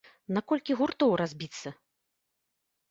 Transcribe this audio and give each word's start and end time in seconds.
На 0.37 0.41
колькі 0.51 0.77
гуртоў 0.79 1.11
разбіцца? 1.23 1.69